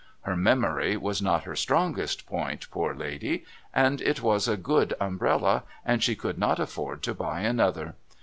[0.21, 5.61] Her memory was not her strongest point, poor lady, and it was a good umbrella,
[5.85, 7.93] and she could not afford to buy another.